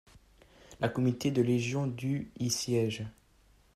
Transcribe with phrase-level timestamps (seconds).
[0.79, 3.03] Le comité de légion du y siège.